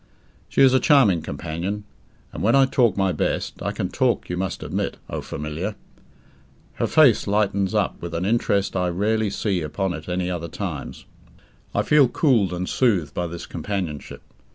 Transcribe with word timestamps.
She 0.49 0.63
is 0.63 0.73
a 0.73 0.79
charming 0.79 1.21
companion, 1.21 1.83
and 2.33 2.41
when 2.41 2.55
I 2.55 2.65
talk 2.65 2.97
my 2.97 3.11
best 3.11 3.61
I 3.61 3.71
can 3.71 3.89
talk, 3.89 4.31
you 4.31 4.35
must 4.35 4.63
admit, 4.63 4.97
O 5.11 5.21
Familiar 5.21 5.75
her 6.81 6.87
face 6.87 7.27
lightens 7.27 7.75
up 7.75 8.01
with 8.01 8.15
an 8.15 8.25
interest 8.25 8.75
I 8.75 8.87
rarely 8.87 9.29
see 9.29 9.61
upon 9.61 9.93
it 9.93 10.09
at 10.09 10.19
other 10.19 10.47
times. 10.47 11.05
I 11.75 11.83
feel 11.83 12.07
cooled 12.07 12.51
and 12.51 12.67
soothed 12.67 13.13
by 13.13 13.27
this 13.27 13.45
companionship. 13.45 14.23